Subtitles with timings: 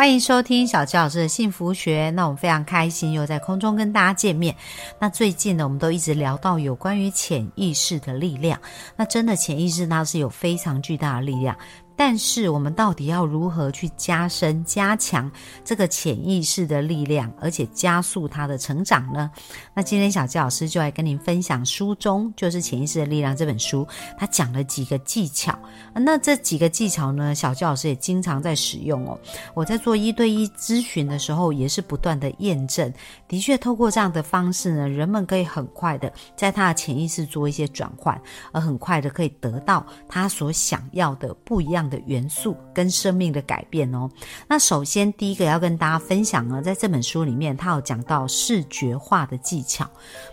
[0.00, 2.08] 欢迎收听小齐老师的幸福学。
[2.16, 4.56] 那我们非常开心又在空中跟大家见面。
[4.98, 8.58] 那最近呢，我们都一直聊到有关于潜意识的力量。
[8.96, 11.54] 那真的潜意识它是有非常巨大的力量。
[12.00, 15.30] 但是我们到底要如何去加深、加强
[15.62, 19.30] 这个潜意识的力量，而且加速它的成长呢？
[19.74, 23.86] 那今天小纪老师就来跟您分享书中就是《潜意识的力量》这本书，
[24.16, 25.58] 它讲了几个技巧。
[25.92, 29.20] 那这几个技巧呢，小纪老师也经常在使用哦。
[29.52, 32.90] 我在做一对一咨询的时候，也是不断的验证，
[33.28, 38.18] 的确透过这样的方式呢，人们可以很快的在他的潜意识做一些转换，
[38.52, 41.89] 而很快的可以得到他所想要的不一样。
[41.90, 44.08] 的元素跟生命的改变哦。
[44.48, 49.86] 那首先第一个要跟大家分享呢，在这本书里面，它有讲到视觉化的技巧。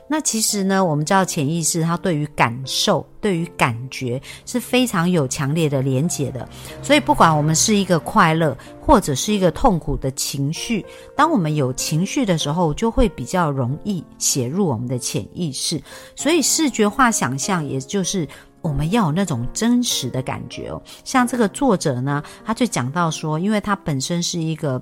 [0.08, 6.47] 那其实呢，我们知道潜意识它对于感受、对于感觉是非常有强烈的连结的。
[6.81, 10.85] 所以不管我们是一个快乐或者是一个痛苦的情绪，
[11.16, 15.81] 当我们有情绪的时候，就会比较容易写入我们的潜意识。
[16.16, 18.25] 所以视觉化想象，也就是。
[18.67, 24.81] 我们要有那种真实的感觉哦，像这个作者呢，他就讲到说，因为他本身是一个。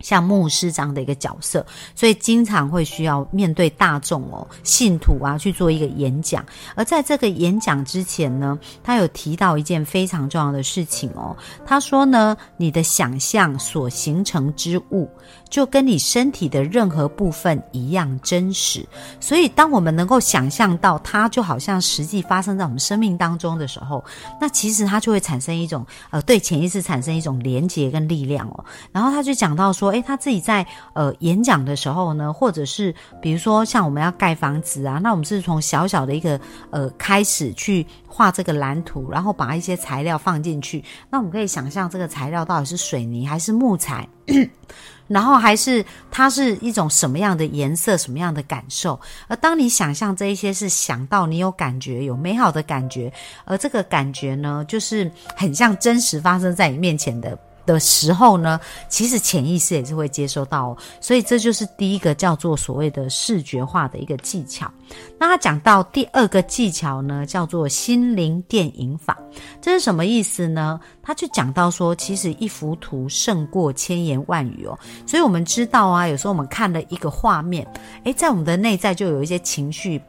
[0.00, 6.44] 像牧师这样的一个角色，所以经常会需要面对大众哦，信徒啊去做一个演讲。
[6.76, 11.36] 而在这个演讲之前呢，他有提到一件非常重要的事情哦。
[11.66, 15.10] 他说呢，你的想象所形成之物，
[15.50, 18.86] 就跟你身体的任何部分一样真实。
[19.18, 24.04] 所以，当我们能够想象到它就好像实际发生在我们生命当中的时候，
[24.40, 28.64] 那其实它就会产生一种呃，对潜意识产生一种连结跟力量哦。
[28.92, 29.87] 然后他就讲到说。
[29.90, 36.40] 诶，他自己在呃演讲的时候呢，或者是比如说像我们要盖房子啊，那我们是从小小的一个
[36.70, 40.82] 呃开始去画这个蓝图，然后把一些材料放进去。
[41.10, 44.08] 那我们可以想象这个材料到底是水泥还是木材，
[45.06, 48.98] 然后还是它是一种什么样的颜色、什么样的感受。
[49.26, 53.12] 而当你想象这一些，是想到你有感觉、有美好的感觉，
[53.44, 57.38] 而这个感觉呢，就是很像真实发生在你面前的。
[57.68, 58.58] 的时候呢，
[58.88, 64.70] 其实潜意识也是会接收到，所以这就是第一个叫做所谓的视觉化的一个技巧。
[65.18, 69.18] 那他讲到第二个技巧呢，叫做心灵电影法，
[69.60, 70.80] 这是什么意思呢？
[71.02, 74.78] 他就讲到说，其实一幅图胜过千言万语哦。
[75.06, 77.66] 所以我们知道啊，有时候我们看了一个画面，
[78.04, 80.00] 诶，在我们的内在就有一些情绪。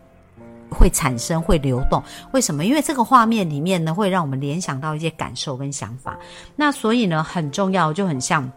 [0.69, 2.63] 会产生会流动，为什么？
[2.65, 6.17] 因为这个画面里面呢，会让我们联想到一些感受跟想法。
[6.55, 8.49] 那所以呢，很重要，就很像。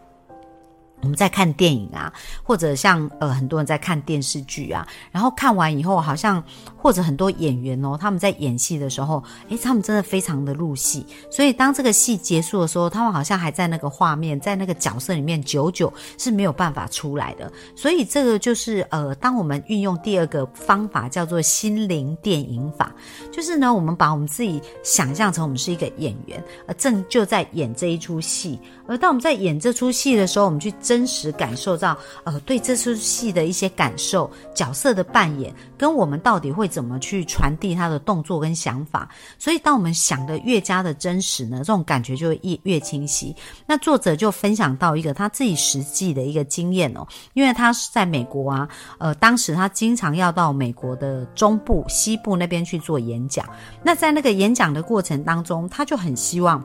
[1.03, 6.41] 我们在看电影啊，或者像呃很多人在看电视剧啊，然后看完以后，好像
[6.77, 11.05] 或者很多演员哦，他们在演戏的时候，诶，他们真的非常的入戏。
[11.29, 17.51] 所以当这个戏结束的时候，他们好像还在那个画面，在那个角色里面，久久是没有办法出来的。
[17.75, 22.93] 所以这个就是呃，当我们运用第二个方法叫做心灵电影法，
[23.29, 28.57] 就是呢，我们把我们自己想象成我们是一个演员，呃，正就在演这一出戏。
[28.87, 39.09] 而当我们在演这出戏的时候，我们去真实感受到，呃，对这出戏的一些感受、角色的扮演，跟我们到底会怎么去传递他的动作跟想法。
[39.39, 43.35] 所以，当我们想的越加的真实呢，这种感觉就会越越清晰。
[43.65, 53.43] 那作者就分享到一个他自己实际的一个经验哦，因为他是在美国啊，呃，当时他经常要到美国的中部、西部那边去做演讲。
[53.81, 56.63] 那在那个演讲的过程当中，他就很希望。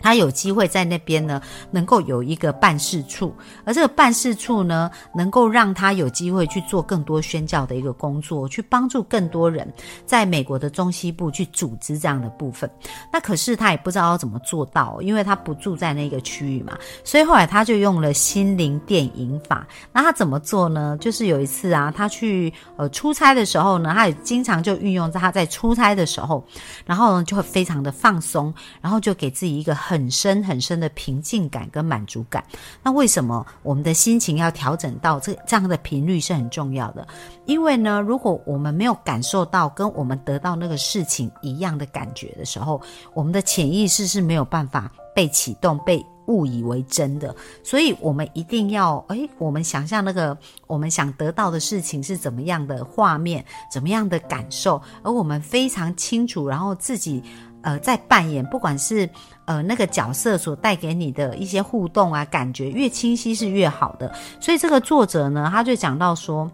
[0.00, 1.40] 他有机会在那边呢，
[1.70, 3.34] 能够有一个办事处，
[3.64, 9.66] 而这个办事处呢，能够让他有机会去做更多宣教的一个工作，去帮助更多人
[10.04, 12.70] 在美国的中西部去组织这样的部分。
[13.12, 19.66] 那可是他也不知道要怎么做到，因为他不住在那个区域嘛，所以后来他就用了心灵电影法。
[19.92, 20.96] 那他怎么做呢？
[21.00, 26.44] 就是有一次啊，他去呃出差的时候呢，他也经常就运用在他在出差的时候，
[26.84, 29.74] 然后呢就会非常的放松，然后就给自己一个。
[29.86, 32.44] 很很深很深的平静感跟满足感。
[32.82, 37.06] 那为什么我们的心情要调整到这这样的频率是很重要的？
[37.46, 42.80] 因为呢，如果我们没有感受到跟我们得到那个事情一样的感觉的时候，
[43.14, 47.34] 我们的潜意识是没有办法被启动、被误以为真的。
[47.64, 57.22] 所以，我们一定要诶，我们想象那个我们想得到的事情是怎么样的画面、怎么样的感受，而我们非常清楚，然后自己。
[57.66, 59.10] 呃在扮演，不管是
[59.44, 64.14] 呃那个角色所带给你的一些互动啊，感觉越清晰是越好的。
[64.40, 66.50] 所以这个作者呢，他就讲到说。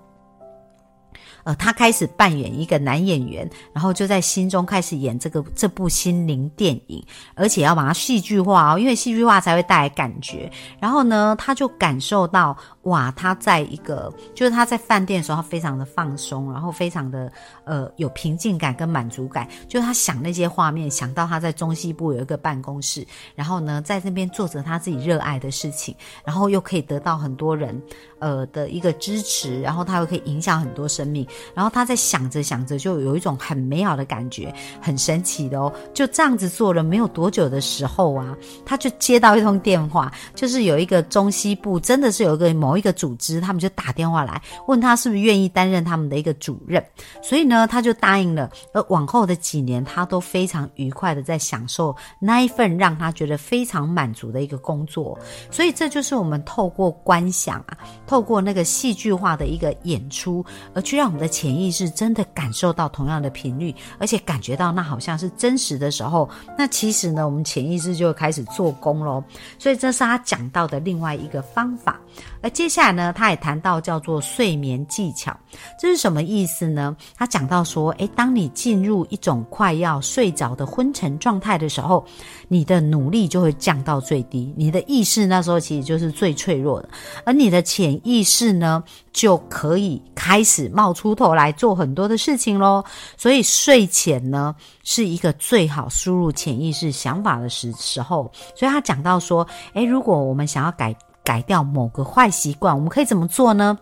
[1.44, 7.04] 呃，他开始扮演一个男演员，然后就在心中开始演这个这部心灵电影，
[7.34, 10.50] 而且要把它戏剧化哦，因为戏剧化才会带来感觉。
[10.78, 17.32] 然后呢，他就感受到哇，他在一个就是他在饭店的时候，他非常的放松，然后非常的
[17.64, 19.48] 呃有平静感跟满足感。
[19.68, 27.80] 就他想那些画面，想到他在中西部有一个办公室，然后呢，在那边做着他自己热爱的事情，然后又可以得到很多人
[28.18, 31.26] 呃的一个支持，然后他又可以影响很多生命。
[31.54, 35.72] 然后他在想着想着，就有一种很美好的感觉，很神奇的哦。
[35.94, 46.84] 就这样子做了没有多久的时候啊，他就接到一通电话，就是有一个中西部真的是有一个某一个组织，他们就打电话来问他是不是愿意担任他们的一个主任。
[47.22, 48.50] 所以呢，他就答应了。
[48.74, 55.18] 而往后的几年，他都非常愉快的在享受那一份让他觉得非常满足的一个工作。
[55.50, 60.44] 所以这就是我们透过观想啊，透过那个戏剧化的一个演出，
[60.74, 61.21] 而去让我们。
[61.22, 66.28] 的潜意识真的感受到同样的频率，而且感觉到那好像是真实的时候，
[66.58, 69.22] 那其实呢，我们潜意识就开始做工喽。
[69.58, 72.00] 所以这是他讲到的另外一个方法。
[72.42, 75.34] 而接下来呢，他也谈到叫做睡眠技巧，
[75.78, 76.94] 这是什么意思呢？
[77.16, 82.04] 他讲到说，诶，当你进入一种快要睡着的昏沉状态的时候，
[82.52, 86.88] 你的努力就会降到最低，你的意识那时候其实就是最脆弱的，
[87.24, 92.84] 而你的潜意识呢，就可以开始冒出头来做很多的事情喽。
[93.16, 94.54] 所以睡前呢，
[94.84, 98.30] 是一个最好输入潜意识想法的时时候。
[98.54, 100.94] 所以他讲到说，诶，如果我们想要改。
[101.24, 103.78] 改掉某个坏习惯，我们可以怎么做呢？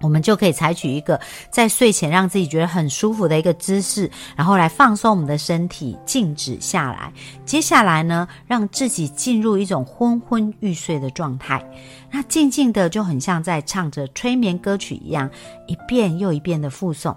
[0.00, 1.18] 我们就可以采取一个
[1.50, 7.12] 在睡前让自己觉得很舒服的一个姿势，然后来放松我们的身体，静止下来。
[7.44, 11.64] 接下来呢，让自己进入一种昏昏欲睡的状态。
[12.10, 15.30] 那静静的就很像在唱着催眠歌曲一样，
[15.66, 17.14] 一遍又一遍的复诵。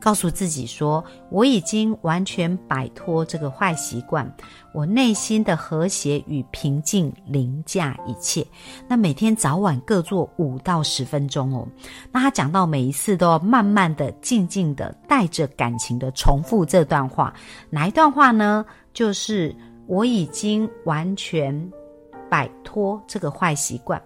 [0.00, 4.30] 告诉自己说：“我已经完全摆脱这个坏习惯，
[4.74, 8.46] 我内心的和谐与平静凌驾一切。”
[8.88, 11.66] 那每天早晚各做五到十分钟哦。
[12.10, 17.32] 那他讲到每一次都要慢慢的、静静的、带着感情的重复这段话。
[17.70, 18.64] 哪一段话呢？
[18.92, 19.54] 就是
[19.86, 21.72] 我已经完全
[22.28, 24.00] 摆脱这个坏习惯。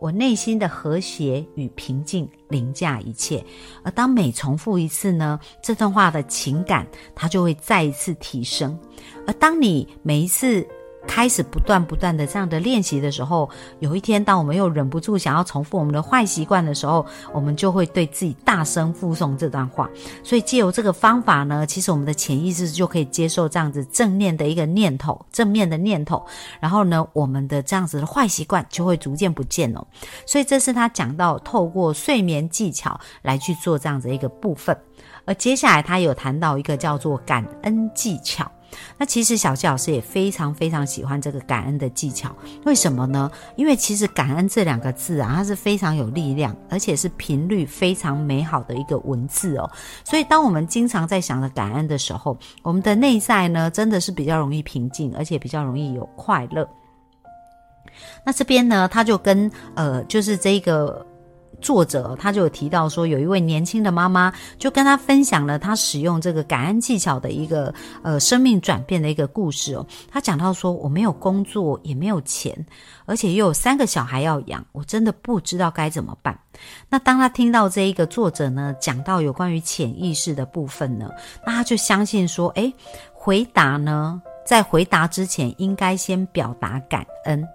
[0.00, 3.44] 我内心的和谐与平静凌驾一切，
[3.82, 8.78] 而当每重复一次呢，这段话的情感它就会再一次提升，
[9.26, 10.66] 而当你每一次。
[11.08, 13.48] 开始不断不断的这样的练习的时候，
[13.80, 19.88] 有一天，当我们又忍不住想要重复我们的坏习惯的时候，我们就会对自己大声附诵这段话。
[20.22, 26.24] 所以，借由这个方法呢，其实我们的潜意识就可以接受这样子正念的一个念头，正面的念头。
[26.60, 29.84] 然后呢，我们的这样子的坏习惯就会逐渐不见了。
[30.26, 34.76] 所以，这是他讲到透过睡眠技巧来去做这样子一个部分。
[35.24, 38.50] 而接下来，他有谈到一个叫做感恩技巧。
[38.96, 42.34] 那其实小七老师也非常非常喜欢这个感恩的技巧，
[42.64, 43.30] 为什么呢？
[43.56, 49.70] 因为其实感恩这两个字啊，它是非常有力量，而且是频率非常美好的一个文字哦。
[50.04, 56.68] 所以当我们经常在想着感恩的时候，我们的内在呢，真的是比较容易平静，而且比较容易有快乐。
[58.24, 61.06] 那这边呢，他就跟呃，就是这个。
[61.60, 67.72] 作者他就有提到说，有一位年轻的妈妈就跟他分享了他使用这个感恩技巧的一个
[68.02, 69.86] 呃生命转变的一个故事哦。
[70.10, 72.54] 他讲到说，我没有工作，也没有钱，
[73.06, 76.38] 而且又有三个小孩要养，我真的不知道该怎么办。
[76.88, 81.10] 那当他听到这一个作者呢讲到有关于潜意识的部分呢，
[81.46, 82.72] 那他就相信说，诶，
[83.12, 87.46] 回答呢，在回答之前应该先表达感恩。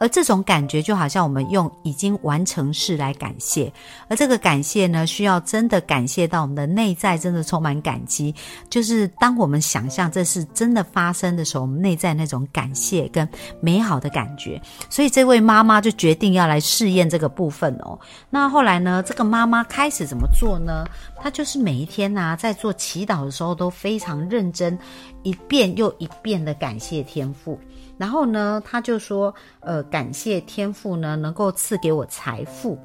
[0.00, 3.70] 而这种感觉就好像我们用已经完成式来感谢，
[4.08, 8.34] 而这个感谢呢，需要真的感谢到我们的内在，真的充满感激。
[8.70, 13.28] 就是当我们想象这是真的发生的时候，我们内在那种感谢跟
[13.60, 14.60] 美好的感觉。
[14.88, 17.98] 所以这位妈妈就决定要来试验这个部分哦。
[18.30, 20.86] 那后来呢，这个妈妈开始怎么做呢？
[21.14, 24.78] 她就是每一天呐，在做祈祷的时候都非常认真，
[25.24, 27.60] 一遍又一遍的感谢天赋。
[28.00, 32.78] 然后呢，他就说，呃，感谢天父呢，能够赐给我财富。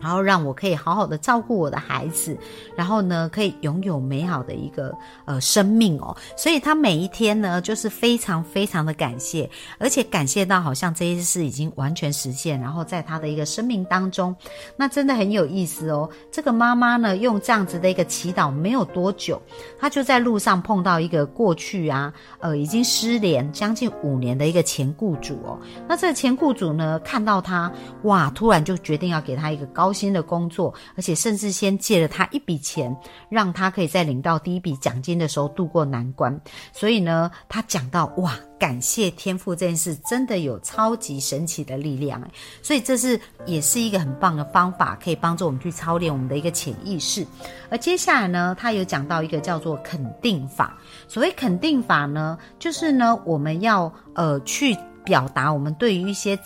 [0.00, 2.36] 然后让我可以好好的照顾我的孩子，
[2.76, 6.16] 然后呢，可以拥有美好的一个呃生命哦。
[6.36, 9.48] 所以他每一天呢，就是非常非常的感谢，
[9.78, 12.60] 而且感谢到好像这些事已经完全实现。
[12.60, 14.34] 然后在他的一个生命当中，
[14.76, 16.08] 那真的很有意思哦。
[16.30, 19.40] 这个妈妈呢，用这样子的一个祈祷，没有多久，
[19.78, 25.58] 她就在路上碰到一个过去啊，呃，已经失联将近五年的一个前雇主哦。
[25.88, 27.72] 那这个前雇主呢，看到他
[28.02, 29.85] 哇，突然就决定要给他一个高。
[29.86, 32.94] 高薪的工作，而且甚至先借了他一笔钱，
[33.28, 36.36] 让他可以在领到第一笔奖金的时候渡过难关。
[36.72, 42.20] 所以呢，他讲到哇，感谢天赋这件事真的有超级神奇的力量，
[42.62, 47.24] 所以这是也是一个很棒的方法，可以帮助我们去操练我们的一个潜意识。
[47.70, 50.76] 而接下来呢，他有讲到一个叫做肯定法。
[51.06, 56.36] 所谓肯定法呢，就是呢，我们要呃去表达我们对于一些。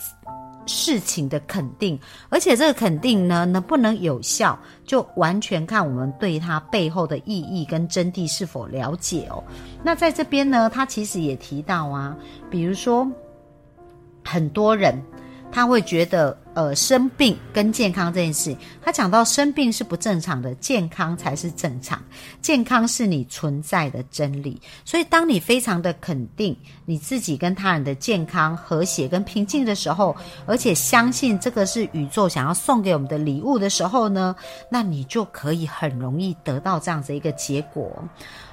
[0.65, 1.99] 事情的肯定，
[2.29, 9.43] 而且这个肯定呢，能不能有效，就完全看我们对它背后的意义跟真谛是否了解哦。
[9.83, 12.15] 那在这边呢，他其实也提到啊，
[12.49, 13.09] 比如说
[14.23, 14.95] 很多人。
[15.53, 22.01] 他会觉得，呃，生病跟健康这件事，他讲到生病是不正常的，健康才是正常，
[22.41, 24.61] 健康是你存在的真理。
[24.83, 26.55] 所以，当你非常的肯定
[26.85, 30.13] 你自己跟他人的健康、和谐跟平静的时候，
[30.45, 34.35] 而且相信这个是宇宙想要送给我们的礼物的时候呢，
[34.69, 38.03] 那你就可以很容易得到这样子一个结果。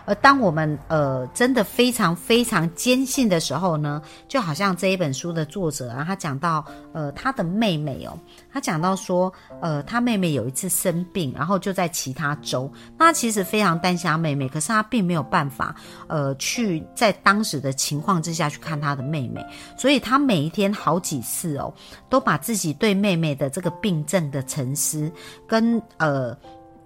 [0.08, 8.18] 而当我们呃真的非常非常坚信的时候呢，就好像这一本书的作者啊，他讲到呃他的妹妹哦，
[8.50, 19.44] 他讲到说呃他妹妹有一次生病，然后就在其他州，那其实非常担心他妹妹，可是他并没有办法呃去在当时的情况之下去看他的妹妹，
[19.76, 21.70] 所以他每一天好几次哦，
[22.08, 25.12] 都把自己对妹妹的这个病症的沉思
[25.46, 26.34] 跟呃。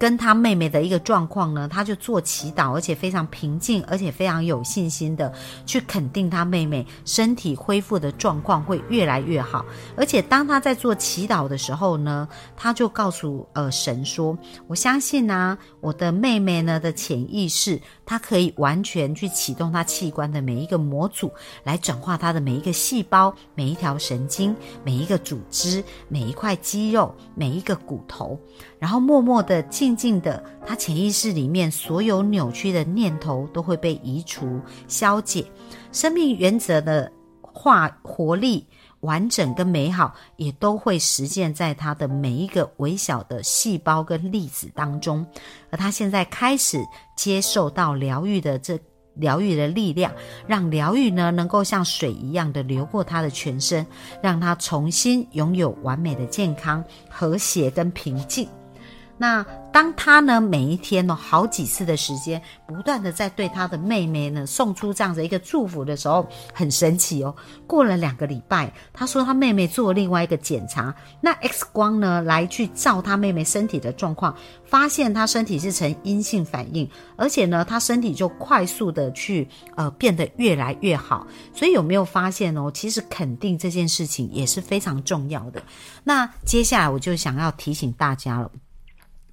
[0.02, 5.32] 跟他妹妹的一个状况呢，他就做祈祷，而且非常平静，而且非常有信心的
[5.64, 9.64] 去肯定他妹妹身体恢复的状况会越来越好。
[9.96, 21.30] 而且当他在做祈祷的时候呢，他就告诉呃神说：“我相信呢，我的妹妹呢的潜意识，她可以完全去启动她器官的每一个模组，
[21.62, 28.36] 来转化她的每一个细胞、每一条神经、每一个组织、每一块肌肉、每一个骨头。”
[28.80, 35.44] 然后默默的进、静的，他潜意识里面所有扭曲的念头都会被移除、消解，
[35.92, 38.66] 生命原则的化活力、
[39.00, 45.26] 完整跟美好，也都会实现在他的每一个微小的细胞跟粒子当中。
[45.70, 46.78] 而他现在开始
[47.16, 48.78] 接受到疗愈的这。
[49.16, 50.10] 疗愈的力量，
[50.46, 53.86] 让疗愈呢能够像水一样的流过他的全身，
[54.22, 58.48] 让他重新拥有完美的健康、和谐跟平静。
[59.22, 67.32] 那当他呢每一天呢好几次的时间，不断的在对他的妹妹呢送出这样的一个祝福的时候，很神奇哦。
[67.64, 81.24] 过了两个礼拜，他说他妹妹做另外一个检查，那 X 光呢来去照他妹妹身体的状况，发现他身体是呈阴性反应，而且呢他身体就快速的去呃变得越来越好。
[81.54, 82.68] 所以有没有发现哦？
[82.74, 85.62] 其实肯定这件事情也是非常重要的。
[86.02, 88.50] 那接下来我就想要提醒大家了。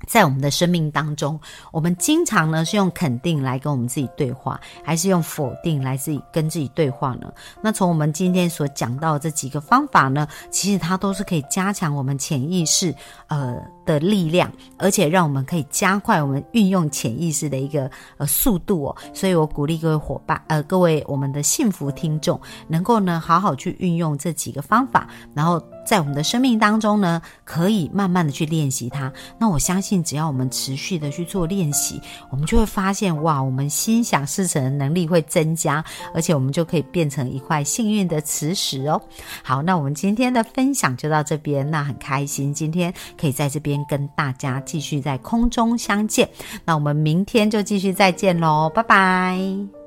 [0.07, 1.39] 在我们的生命当中，
[1.71, 7.31] 我们经常呢是用肯定来跟我们自己对话，还是用否定来自己跟自己对话呢？
[7.61, 12.95] 那从我们今天所讲到的这几个方法呢，其实它都是可以加强我们潜意识
[13.27, 18.95] 呃的力量，而且让我们可以加快我们运用潜意识的一个呃速度哦。
[19.13, 25.61] 所以我鼓励各位伙伴呃各位我们的幸福听众，能够呢好好去运用这几个方法，然后。
[25.89, 29.11] 在我们的生命当中呢，可以慢慢的去练习它。
[29.39, 39.01] 那我相信，只要我们持续的去做练习，我们就会发现，哇，我们心想事成的能力会增加，而且我们就可以变成一块幸运的磁石哦。
[39.41, 46.29] 好，那我们今天的分享就到这边，那很开心，今天可以在这边跟大家继续在空中相见。
[46.63, 49.78] 那我们明天就继续再见喽，拜拜。